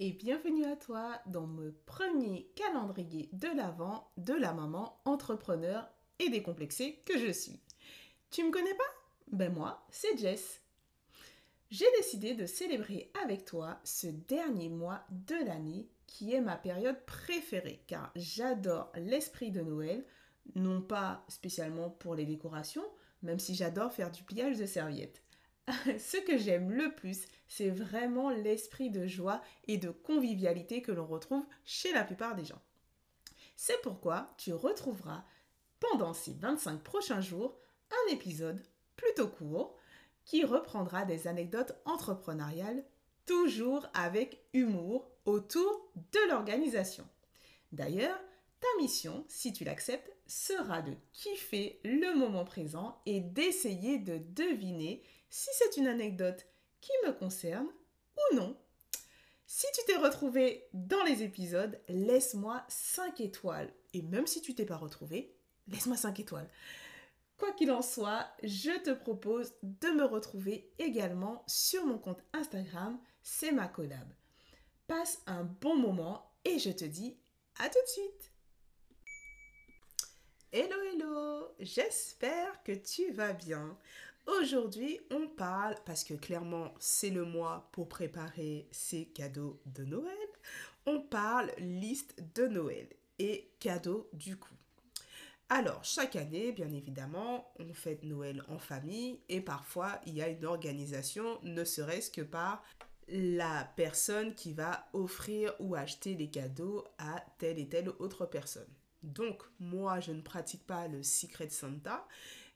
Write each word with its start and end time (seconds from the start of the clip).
et 0.00 0.12
bienvenue 0.12 0.64
à 0.64 0.76
toi 0.76 1.20
dans 1.26 1.46
le 1.46 1.72
premier 1.86 2.50
calendrier 2.54 3.28
de 3.32 3.48
l'Avent 3.56 4.12
de 4.16 4.32
la 4.32 4.52
maman 4.52 5.00
entrepreneur 5.04 5.88
et 6.18 6.30
décomplexée 6.30 7.02
que 7.04 7.18
je 7.18 7.32
suis. 7.32 7.60
Tu 8.30 8.44
me 8.44 8.52
connais 8.52 8.74
pas? 8.74 8.84
Ben 9.32 9.52
moi, 9.52 9.84
c'est 9.90 10.16
Jess. 10.18 10.62
J'ai 11.70 11.86
décidé 11.96 12.34
de 12.34 12.46
célébrer 12.46 13.10
avec 13.24 13.44
toi 13.44 13.80
ce 13.82 14.06
dernier 14.06 14.68
mois 14.68 15.04
de 15.10 15.34
l'année 15.44 15.88
qui 16.06 16.32
est 16.32 16.40
ma 16.40 16.56
période 16.56 17.04
préférée 17.04 17.82
car 17.86 18.12
j'adore 18.14 18.92
l'esprit 18.94 19.50
de 19.50 19.62
Noël, 19.62 20.04
non 20.54 20.80
pas 20.80 21.24
spécialement 21.28 21.90
pour 21.90 22.14
les 22.14 22.24
décorations, 22.24 22.86
même 23.22 23.40
si 23.40 23.54
j'adore 23.54 23.92
faire 23.92 24.12
du 24.12 24.22
pliage 24.22 24.58
de 24.58 24.66
serviettes. 24.66 25.22
Ce 25.98 26.16
que 26.18 26.38
j'aime 26.38 26.70
le 26.70 26.94
plus, 26.94 27.26
c'est 27.46 27.70
vraiment 27.70 28.30
l'esprit 28.30 28.90
de 28.90 29.06
joie 29.06 29.42
et 29.66 29.76
de 29.76 29.90
convivialité 29.90 30.82
que 30.82 30.92
l'on 30.92 31.06
retrouve 31.06 31.44
chez 31.64 31.92
la 31.92 32.04
plupart 32.04 32.34
des 32.34 32.44
gens. 32.44 32.60
C'est 33.56 33.80
pourquoi 33.82 34.32
tu 34.38 34.52
retrouveras 34.52 35.24
pendant 35.80 36.14
ces 36.14 36.34
25 36.34 36.82
prochains 36.82 37.20
jours 37.20 37.58
un 37.90 38.12
épisode 38.12 38.62
plutôt 38.96 39.28
court 39.28 39.76
qui 40.24 40.44
reprendra 40.44 41.04
des 41.04 41.26
anecdotes 41.26 41.72
entrepreneuriales, 41.84 42.84
toujours 43.26 43.86
avec 43.94 44.44
humour, 44.52 45.10
autour 45.24 45.90
de 45.94 46.28
l'organisation. 46.28 47.06
D'ailleurs, 47.72 48.18
ta 48.60 48.68
mission, 48.78 49.24
si 49.28 49.52
tu 49.52 49.64
l'acceptes, 49.64 50.10
sera 50.28 50.82
de 50.82 50.94
kiffer 51.12 51.80
le 51.84 52.14
moment 52.14 52.44
présent 52.44 53.00
et 53.06 53.20
d'essayer 53.20 53.98
de 53.98 54.18
deviner 54.18 55.02
si 55.30 55.50
c'est 55.54 55.76
une 55.76 55.88
anecdote 55.88 56.46
qui 56.80 56.92
me 57.04 57.12
concerne 57.12 57.68
ou 58.16 58.36
non. 58.36 58.56
Si 59.46 59.66
tu 59.74 59.80
t'es 59.86 59.96
retrouvé 59.96 60.68
dans 60.74 61.02
les 61.04 61.22
épisodes, 61.22 61.80
laisse-moi 61.88 62.64
5 62.68 63.20
étoiles. 63.20 63.72
Et 63.94 64.02
même 64.02 64.26
si 64.26 64.42
tu 64.42 64.54
t'es 64.54 64.66
pas 64.66 64.76
retrouvé, 64.76 65.34
laisse-moi 65.68 65.96
5 65.96 66.20
étoiles. 66.20 66.50
Quoi 67.38 67.52
qu'il 67.52 67.70
en 67.70 67.82
soit, 67.82 68.26
je 68.42 68.78
te 68.82 68.90
propose 68.90 69.54
de 69.62 69.88
me 69.88 70.04
retrouver 70.04 70.70
également 70.78 71.44
sur 71.46 71.86
mon 71.86 71.96
compte 71.96 72.22
Instagram, 72.32 73.00
c'est 73.22 73.52
ma 73.52 73.68
collab. 73.68 74.12
Passe 74.86 75.22
un 75.26 75.44
bon 75.44 75.76
moment 75.76 76.30
et 76.44 76.58
je 76.58 76.70
te 76.70 76.84
dis 76.84 77.16
à 77.58 77.68
tout 77.68 77.80
de 77.80 77.88
suite. 77.88 78.32
Hello 80.50 80.76
hello, 80.94 81.54
j'espère 81.60 82.62
que 82.62 82.72
tu 82.72 83.12
vas 83.12 83.34
bien. 83.34 83.76
Aujourd'hui, 84.26 84.98
on 85.10 85.28
parle, 85.28 85.74
parce 85.84 86.04
que 86.04 86.14
clairement 86.14 86.72
c'est 86.80 87.10
le 87.10 87.26
mois 87.26 87.68
pour 87.72 87.86
préparer 87.86 88.66
ses 88.70 89.04
cadeaux 89.04 89.60
de 89.66 89.84
Noël, 89.84 90.16
on 90.86 91.00
parle 91.00 91.50
liste 91.58 92.14
de 92.34 92.46
Noël 92.46 92.88
et 93.18 93.50
cadeaux 93.60 94.08
du 94.14 94.38
coup. 94.38 94.54
Alors, 95.50 95.84
chaque 95.84 96.16
année, 96.16 96.52
bien 96.52 96.72
évidemment, 96.72 97.52
on 97.58 97.74
fête 97.74 98.02
Noël 98.02 98.42
en 98.48 98.58
famille 98.58 99.20
et 99.28 99.42
parfois 99.42 100.00
il 100.06 100.14
y 100.14 100.22
a 100.22 100.28
une 100.28 100.46
organisation, 100.46 101.38
ne 101.42 101.62
serait-ce 101.62 102.10
que 102.10 102.22
par 102.22 102.64
la 103.08 103.70
personne 103.76 104.34
qui 104.34 104.54
va 104.54 104.88
offrir 104.94 105.54
ou 105.60 105.74
acheter 105.74 106.14
les 106.14 106.30
cadeaux 106.30 106.84
à 106.96 107.22
telle 107.36 107.58
et 107.58 107.68
telle 107.68 107.90
autre 107.98 108.24
personne. 108.24 108.72
Donc, 109.02 109.42
moi, 109.60 110.00
je 110.00 110.12
ne 110.12 110.22
pratique 110.22 110.66
pas 110.66 110.88
le 110.88 111.02
Secret 111.02 111.50
Santa, 111.50 112.06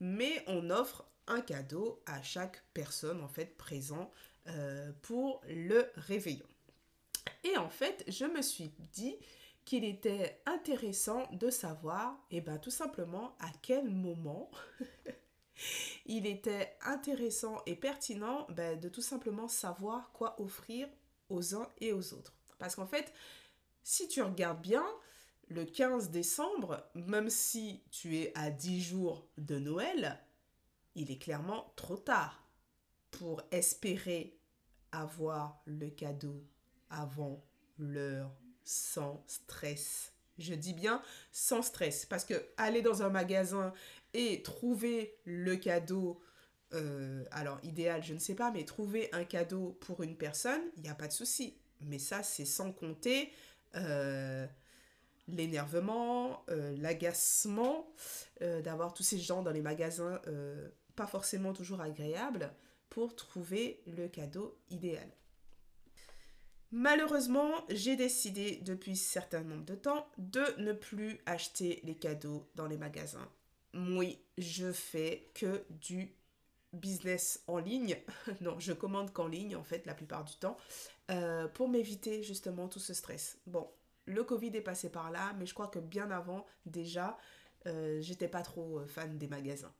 mais 0.00 0.42
on 0.46 0.70
offre 0.70 1.04
un 1.26 1.40
cadeau 1.40 2.02
à 2.06 2.22
chaque 2.22 2.62
personne 2.74 3.20
en 3.20 3.28
fait 3.28 3.56
présent 3.56 4.10
euh, 4.48 4.90
pour 5.02 5.40
le 5.48 5.90
réveillon. 5.94 6.46
Et 7.44 7.56
en 7.56 7.68
fait, 7.68 8.04
je 8.08 8.24
me 8.24 8.42
suis 8.42 8.72
dit 8.92 9.16
qu'il 9.64 9.84
était 9.84 10.42
intéressant 10.46 11.28
de 11.32 11.50
savoir, 11.50 12.14
et 12.30 12.38
eh 12.38 12.40
ben 12.40 12.58
tout 12.58 12.70
simplement 12.70 13.36
à 13.38 13.50
quel 13.62 13.88
moment 13.90 14.50
il 16.06 16.26
était 16.26 16.76
intéressant 16.82 17.62
et 17.66 17.76
pertinent 17.76 18.46
ben, 18.50 18.80
de 18.80 18.88
tout 18.88 19.02
simplement 19.02 19.46
savoir 19.46 20.10
quoi 20.12 20.40
offrir 20.40 20.88
aux 21.28 21.54
uns 21.54 21.68
et 21.80 21.92
aux 21.92 22.14
autres. 22.14 22.34
Parce 22.58 22.74
qu'en 22.74 22.86
fait, 22.86 23.12
si 23.82 24.08
tu 24.08 24.22
regardes 24.22 24.60
bien, 24.60 24.84
le 25.50 25.64
15 25.64 26.10
décembre, 26.10 26.88
même 26.94 27.28
si 27.28 27.82
tu 27.90 28.16
es 28.16 28.32
à 28.36 28.50
10 28.50 28.80
jours 28.80 29.28
de 29.36 29.58
Noël, 29.58 30.18
il 30.94 31.10
est 31.10 31.18
clairement 31.18 31.72
trop 31.76 31.96
tard 31.96 32.48
pour 33.10 33.42
espérer 33.50 34.38
avoir 34.92 35.60
le 35.66 35.90
cadeau 35.90 36.44
avant 36.88 37.44
l'heure 37.78 38.32
sans 38.64 39.24
stress. 39.26 40.12
Je 40.38 40.54
dis 40.54 40.72
bien 40.72 41.02
sans 41.32 41.62
stress 41.62 42.06
parce 42.06 42.24
que 42.24 42.34
aller 42.56 42.80
dans 42.80 43.02
un 43.02 43.10
magasin 43.10 43.72
et 44.14 44.42
trouver 44.42 45.18
le 45.24 45.56
cadeau, 45.56 46.20
euh, 46.74 47.24
alors 47.32 47.58
idéal, 47.64 48.04
je 48.04 48.14
ne 48.14 48.20
sais 48.20 48.36
pas, 48.36 48.52
mais 48.52 48.64
trouver 48.64 49.08
un 49.12 49.24
cadeau 49.24 49.76
pour 49.80 50.02
une 50.04 50.16
personne, 50.16 50.62
il 50.76 50.84
n'y 50.84 50.88
a 50.88 50.94
pas 50.94 51.08
de 51.08 51.12
souci. 51.12 51.58
Mais 51.80 51.98
ça, 51.98 52.22
c'est 52.22 52.44
sans 52.44 52.72
compter 52.72 53.32
euh, 53.74 54.46
l'énervement, 55.36 56.44
euh, 56.50 56.76
l'agacement 56.78 57.86
d'avoir 58.40 58.94
tous 58.94 59.02
ces 59.02 59.18
gens 59.18 59.42
dans 59.42 59.50
les 59.50 59.60
magasins 59.60 60.20
pas 60.96 61.06
forcément 61.06 61.52
toujours 61.52 61.80
agréable 61.80 62.52
pour 62.88 63.14
trouver 63.16 63.82
le 63.86 64.08
cadeau 64.08 64.58
idéal. 64.70 65.10
Malheureusement, 66.72 67.64
j'ai 67.68 67.96
décidé 67.96 68.60
depuis 68.62 68.92
un 68.92 68.96
certain 68.96 69.42
nombre 69.42 69.64
de 69.64 69.74
temps 69.74 70.06
de 70.18 70.44
ne 70.58 70.72
plus 70.72 71.18
acheter 71.26 71.80
les 71.84 71.96
cadeaux 71.96 72.48
dans 72.54 72.66
les 72.66 72.78
magasins. 72.78 73.28
Oui, 73.74 74.20
je 74.38 74.72
fais 74.72 75.30
que 75.34 75.64
du 75.70 76.14
business 76.72 77.42
en 77.48 77.58
ligne. 77.58 77.96
non, 78.40 78.58
je 78.60 78.72
commande 78.72 79.12
qu'en 79.12 79.26
ligne 79.26 79.56
en 79.56 79.64
fait 79.64 79.84
la 79.86 79.94
plupart 79.94 80.24
du 80.24 80.34
temps 80.34 80.56
euh, 81.10 81.48
pour 81.48 81.68
m'éviter 81.68 82.22
justement 82.22 82.68
tout 82.68 82.78
ce 82.78 82.94
stress. 82.94 83.38
Bon, 83.46 83.68
le 84.06 84.24
Covid 84.24 84.50
est 84.54 84.62
passé 84.62 84.90
par 84.90 85.10
là, 85.10 85.34
mais 85.38 85.46
je 85.46 85.54
crois 85.54 85.68
que 85.68 85.78
bien 85.78 86.10
avant 86.10 86.46
déjà, 86.66 87.18
euh, 87.66 88.00
j'étais 88.00 88.28
pas 88.28 88.42
trop 88.42 88.78
euh, 88.78 88.86
fan 88.86 89.18
des 89.18 89.28
magasins. 89.28 89.72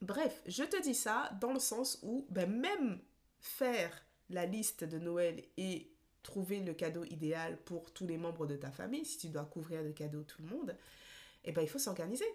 Bref, 0.00 0.42
je 0.46 0.64
te 0.64 0.80
dis 0.82 0.94
ça 0.94 1.30
dans 1.40 1.52
le 1.52 1.60
sens 1.60 1.98
où 2.02 2.26
ben, 2.30 2.50
même 2.50 3.00
faire 3.40 4.04
la 4.30 4.46
liste 4.46 4.84
de 4.84 4.98
Noël 4.98 5.42
et 5.56 5.92
trouver 6.22 6.60
le 6.60 6.74
cadeau 6.74 7.04
idéal 7.04 7.58
pour 7.64 7.92
tous 7.92 8.06
les 8.06 8.16
membres 8.16 8.46
de 8.46 8.56
ta 8.56 8.70
famille, 8.70 9.04
si 9.04 9.18
tu 9.18 9.28
dois 9.28 9.44
couvrir 9.44 9.84
de 9.84 9.90
cadeaux 9.90 10.22
tout 10.22 10.42
le 10.42 10.48
monde, 10.48 10.76
eh 11.44 11.52
ben, 11.52 11.62
il 11.62 11.68
faut 11.68 11.78
s'organiser. 11.78 12.26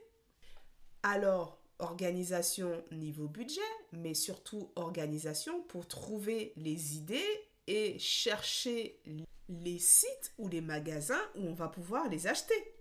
Alors, 1.04 1.62
organisation 1.80 2.84
niveau 2.92 3.28
budget, 3.28 3.62
mais 3.92 4.14
surtout 4.14 4.72
organisation 4.76 5.62
pour 5.64 5.88
trouver 5.88 6.54
les 6.58 6.98
idées 6.98 7.48
et 7.68 8.00
chercher 8.00 9.00
les 9.50 9.80
sites 9.80 10.34
ou 10.38 10.48
les 10.48 10.62
magasins 10.62 11.22
où 11.36 11.42
on 11.48 11.54
va 11.54 11.68
pouvoir 11.68 12.10
les 12.10 12.28
acheter. 12.28 12.76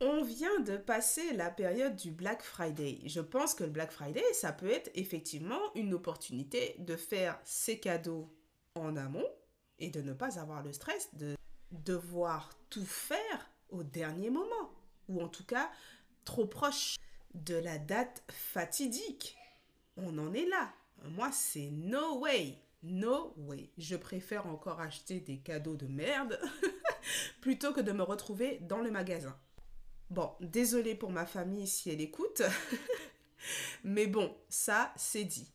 On 0.00 0.24
vient 0.24 0.60
de 0.60 0.76
passer 0.76 1.32
la 1.34 1.48
période 1.48 1.94
du 1.94 2.10
Black 2.10 2.42
Friday. 2.42 2.98
Je 3.04 3.20
pense 3.20 3.54
que 3.54 3.62
le 3.62 3.70
Black 3.70 3.92
Friday, 3.92 4.24
ça 4.32 4.52
peut 4.52 4.70
être 4.70 4.90
effectivement 4.94 5.60
une 5.76 5.94
opportunité 5.94 6.74
de 6.78 6.96
faire 6.96 7.38
ses 7.44 7.78
cadeaux 7.78 8.34
en 8.74 8.96
amont 8.96 9.28
et 9.78 9.90
de 9.90 10.02
ne 10.02 10.12
pas 10.12 10.40
avoir 10.40 10.62
le 10.62 10.72
stress 10.72 11.14
de 11.14 11.36
devoir 11.70 12.50
tout 12.68 12.84
faire 12.84 13.50
au 13.70 13.82
dernier 13.82 14.30
moment, 14.30 14.70
ou 15.08 15.22
en 15.22 15.28
tout 15.28 15.44
cas 15.44 15.70
trop 16.24 16.46
proche 16.46 16.96
de 17.34 17.54
la 17.54 17.78
date 17.78 18.22
fatidique. 18.30 19.36
On 19.96 20.18
en 20.18 20.34
est 20.34 20.46
là. 20.46 20.72
Moi, 21.04 21.30
c'est 21.32 21.70
no 21.70 22.18
way. 22.20 22.58
No 22.82 23.32
way. 23.36 23.70
Je 23.78 23.96
préfère 23.96 24.46
encore 24.46 24.80
acheter 24.80 25.20
des 25.20 25.38
cadeaux 25.38 25.76
de 25.76 25.86
merde 25.86 26.40
plutôt 27.40 27.72
que 27.72 27.80
de 27.80 27.92
me 27.92 28.02
retrouver 28.02 28.58
dans 28.62 28.80
le 28.80 28.90
magasin. 28.90 29.38
Bon, 30.10 30.32
désolé 30.40 30.94
pour 30.94 31.10
ma 31.10 31.24
famille 31.24 31.66
si 31.66 31.90
elle 31.90 32.00
écoute, 32.00 32.42
mais 33.84 34.06
bon, 34.06 34.36
ça, 34.48 34.92
c'est 34.96 35.24
dit. 35.24 35.50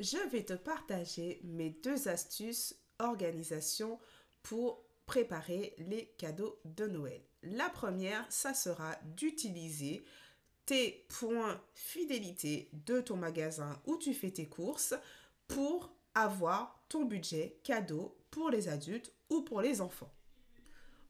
Je 0.00 0.16
vais 0.30 0.42
te 0.42 0.54
partager 0.54 1.40
mes 1.44 1.70
deux 1.70 2.08
astuces 2.08 2.74
organisation 2.98 3.98
pour 4.42 4.84
préparer 5.06 5.74
les 5.78 6.06
cadeaux 6.18 6.58
de 6.64 6.86
Noël. 6.86 7.20
La 7.42 7.68
première, 7.68 8.24
ça 8.30 8.54
sera 8.54 8.96
d'utiliser 9.16 10.04
tes 10.64 11.06
points 11.08 11.60
fidélité 11.74 12.70
de 12.72 13.00
ton 13.00 13.16
magasin 13.16 13.80
où 13.86 13.96
tu 13.96 14.14
fais 14.14 14.30
tes 14.30 14.48
courses 14.48 14.94
pour 15.48 15.92
avoir 16.14 16.82
ton 16.88 17.04
budget 17.04 17.58
cadeau 17.64 18.16
pour 18.30 18.50
les 18.50 18.68
adultes 18.68 19.12
ou 19.30 19.42
pour 19.42 19.60
les 19.60 19.80
enfants. 19.80 20.12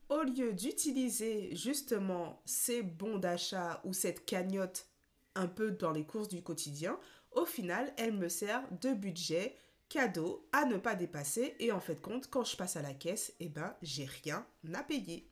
Au 0.09 0.23
lieu 0.23 0.53
d'utiliser 0.53 1.55
justement 1.57 2.43
ces 2.45 2.83
bons 2.83 3.19
d'achat 3.19 3.81
ou 3.85 3.93
cette 3.93 4.27
cagnotte 4.27 4.87
un 5.35 5.47
peu 5.47 5.71
dans 5.71 5.93
les 5.93 6.05
courses 6.05 6.29
du 6.29 6.43
quotidien, 6.43 6.99
au 7.33 7.47
final, 7.47 7.93
elle 7.97 8.13
me 8.13 8.29
sert 8.29 8.63
de 8.83 8.93
budget 8.93 9.57
cadeaux 9.89 10.47
à 10.53 10.65
ne 10.65 10.77
pas 10.77 10.95
dépasser 10.95 11.55
et 11.59 11.73
en 11.73 11.81
fait 11.81 12.01
compte, 12.01 12.29
quand 12.29 12.45
je 12.45 12.57
passe 12.57 12.77
à 12.77 12.83
la 12.83 12.95
caisse, 12.95 13.35
eh 13.41 13.49
ben, 13.49 13.75
j'ai 13.83 14.05
rien 14.05 14.47
à 14.75 14.83
payer. 14.83 15.29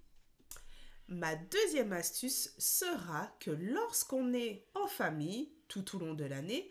Ma 1.09 1.35
deuxième 1.35 1.93
astuce 1.93 2.55
sera 2.57 3.35
que 3.41 3.51
lorsqu'on 3.51 4.33
est 4.33 4.67
en 4.75 4.87
famille 4.87 5.51
tout 5.67 5.97
au 5.97 5.99
long 5.99 6.15
de 6.15 6.25
l'année, 6.25 6.71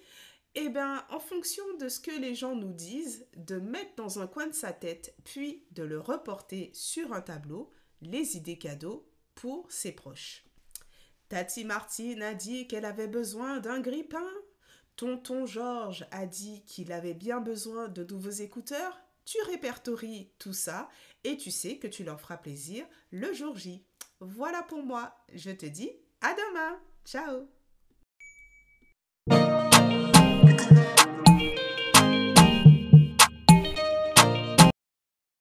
eh 0.56 0.69
bien, 0.69 1.06
en 1.10 1.19
fonction 1.19 1.63
de 1.80 1.90
ce 1.90 2.00
que 2.00 2.12
les 2.12 2.36
gens 2.36 2.56
nous 2.56 2.74
disent, 2.74 3.28
de 3.36 3.60
mettre 3.60 3.96
dans 3.96 4.19
un 4.19 4.28
coin 4.28 4.48
de 4.48 4.54
sa 4.54 4.74
tête, 4.74 5.16
puis 5.24 5.63
de 5.72 5.84
le 5.84 6.00
reporter 6.00 6.72
sur 6.74 7.13
un 7.13 7.22
tableau, 7.22 7.72
les 8.01 8.38
idées 8.38 8.57
cadeaux 8.57 9.07
pour 9.36 9.72
ses 9.72 9.92
proches. 9.92 10.46
Tati 11.30 11.63
Martine 11.63 12.24
a 12.24 12.34
dit 12.34 12.68
qu'elle 12.68 12.86
avait 12.86 13.07
besoin 13.07 13.60
d'un 13.60 13.80
grippin. 13.80 14.28
Tonton 14.96 15.46
Georges 15.46 16.06
a 16.12 16.25
dit 16.25 16.66
qu'il 16.66 16.92
avait 16.92 17.13
bien 17.13 17.40
besoin 17.40 17.88
de 17.88 18.04
nouveaux 18.04 18.30
écouteurs. 18.30 19.00
Tu 19.25 19.38
répertories 19.44 20.31
tout 20.40 20.54
ça 20.54 20.90
et 21.24 21.38
tu 21.38 21.52
sais 21.52 21.78
que 21.78 21.88
tu 21.88 22.04
leur 22.04 22.19
feras 22.19 22.38
plaisir 22.38 22.86
le 23.12 23.31
jour 23.31 23.56
J. 23.56 23.86
Voilà 24.19 24.63
pour 24.63 24.84
moi. 24.84 25.16
Je 25.34 25.52
te 25.52 25.68
dis 25.68 25.92
à 26.22 26.34
demain. 26.34 26.81
Ciao 27.06 27.48